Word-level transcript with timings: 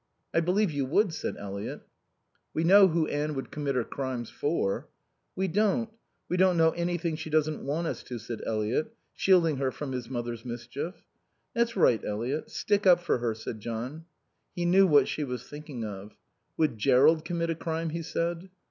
"I 0.33 0.39
believe 0.39 0.71
you 0.71 0.83
would," 0.87 1.13
said 1.13 1.37
Eliot. 1.37 1.81
"We 2.55 2.63
know 2.63 2.87
who 2.87 3.05
Anne 3.07 3.35
would 3.35 3.51
commit 3.51 3.75
her 3.75 3.83
crimes 3.83 4.31
for." 4.31 4.89
"We 5.35 5.47
don't. 5.47 5.91
We 6.27 6.37
don't 6.37 6.57
know 6.57 6.71
anything 6.71 7.15
she 7.15 7.29
doesn't 7.29 7.61
want 7.63 7.85
us 7.85 8.01
to," 8.05 8.17
said 8.17 8.41
Eliot, 8.43 8.95
shielding 9.13 9.57
her 9.57 9.71
from 9.71 9.91
his 9.91 10.09
mother's 10.09 10.43
mischief. 10.43 11.03
"That's 11.53 11.77
right, 11.77 12.03
Eliot, 12.03 12.49
stick 12.49 12.87
up 12.87 13.01
for 13.03 13.19
her," 13.19 13.35
said 13.35 13.59
John. 13.59 14.05
He 14.55 14.65
knew 14.65 14.87
what 14.87 15.07
she 15.07 15.23
was 15.23 15.43
thinking 15.47 15.85
of. 15.85 16.15
"Would 16.57 16.79
Jerrold 16.79 17.23
commit 17.23 17.51
a 17.51 17.55
crime?" 17.55 17.91
he 17.91 18.01
said. 18.01 18.49